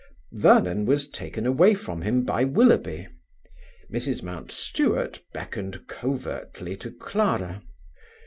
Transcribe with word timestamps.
Vernon 0.31 0.87
was 0.87 1.07
taken 1.07 1.45
away 1.45 1.75
from 1.75 2.01
him 2.01 2.23
by 2.23 2.43
Willoughby. 2.43 3.07
Mrs 3.93 4.23
Mountstuart 4.23 5.21
beckoned 5.31 5.87
covertly 5.87 6.75
to 6.77 6.89
Clara. 6.91 7.61